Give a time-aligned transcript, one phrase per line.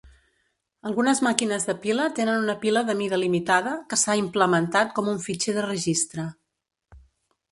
[0.91, 5.23] Algunes màquines de pila tenen una pila de mida limitada que s'ha implementat com un
[5.29, 6.29] fitxer de registre.